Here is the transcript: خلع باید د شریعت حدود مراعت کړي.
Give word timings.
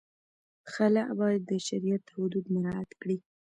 خلع 0.73 1.05
باید 1.19 1.41
د 1.47 1.51
شریعت 1.67 2.05
حدود 2.15 2.45
مراعت 2.55 2.91
کړي. 3.01 3.17